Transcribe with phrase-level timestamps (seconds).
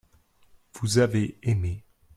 [0.79, 1.83] vous avez aimé.